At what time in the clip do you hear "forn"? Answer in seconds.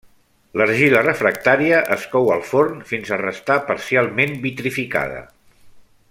2.53-2.81